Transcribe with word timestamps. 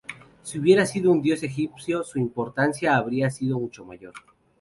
Si 0.41 0.57
hubiera 0.57 0.87
sido 0.87 1.11
un 1.11 1.21
dios 1.21 1.43
egipcio 1.43 2.03
su 2.03 2.17
importancia 2.17 2.95
habría 2.97 3.29
sido 3.29 3.59
mucho 3.59 3.85
mayor. 3.85 4.15